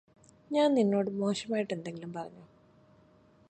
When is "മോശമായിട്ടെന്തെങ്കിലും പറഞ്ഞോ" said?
1.11-2.43